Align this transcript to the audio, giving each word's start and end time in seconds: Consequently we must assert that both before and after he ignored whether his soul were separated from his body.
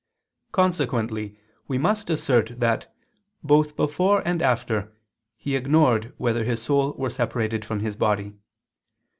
Consequently 0.51 1.37
we 1.67 1.77
must 1.77 2.09
assert 2.09 2.59
that 2.59 2.91
both 3.43 3.75
before 3.75 4.27
and 4.27 4.41
after 4.41 4.93
he 5.37 5.55
ignored 5.55 6.15
whether 6.17 6.43
his 6.43 6.59
soul 6.59 6.93
were 6.93 7.11
separated 7.11 7.63
from 7.63 7.81
his 7.81 7.95
body. 7.95 8.33